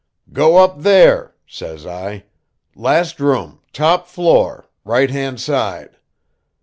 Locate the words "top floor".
3.71-4.67